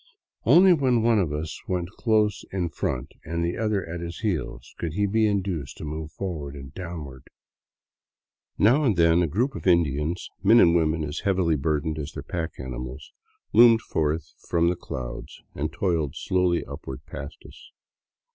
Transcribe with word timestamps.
Only 0.47 0.73
when 0.73 1.03
one 1.03 1.19
of 1.19 1.31
us 1.31 1.61
went 1.67 1.91
close 1.91 2.43
in 2.51 2.69
front 2.69 3.11
and 3.23 3.45
the 3.45 3.55
other 3.55 3.87
at 3.87 4.01
his 4.01 4.21
heels 4.21 4.73
could 4.79 4.93
he 4.93 5.05
be 5.05 5.27
induced 5.27 5.77
to 5.77 5.83
move 5.85 6.11
forward 6.11 6.55
and 6.55 6.73
downward. 6.73 7.25
Now 8.57 8.83
and 8.83 8.97
then 8.97 9.21
a 9.21 9.27
group 9.27 9.53
of 9.53 9.67
Indians, 9.67 10.27
men 10.41 10.59
and 10.59 10.75
women 10.75 11.03
as 11.03 11.19
heavily 11.19 11.55
bur 11.55 11.81
dened 11.81 11.99
as 11.99 12.13
their 12.13 12.23
pack 12.23 12.53
animals, 12.57 13.11
loomed 13.53 13.83
forth 13.83 14.33
from 14.49 14.69
the 14.69 14.75
clouds 14.75 15.43
and 15.53 15.71
toiled 15.71 16.15
slowly 16.15 16.65
upward 16.65 17.01
fast 17.05 17.37
us. 17.45 17.69